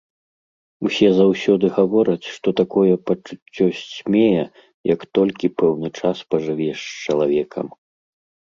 [0.87, 4.43] Усе заўсёды гавораць, што такое пачуццё сцьмее,
[4.93, 7.67] як толькі пэўны час пажывеш з чалавекам.